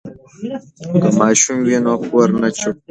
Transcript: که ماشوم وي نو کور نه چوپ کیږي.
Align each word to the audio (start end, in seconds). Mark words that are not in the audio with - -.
که 1.01 1.09
ماشوم 1.19 1.57
وي 1.65 1.77
نو 1.85 1.93
کور 2.09 2.29
نه 2.41 2.49
چوپ 2.59 2.73
کیږي. 2.75 2.79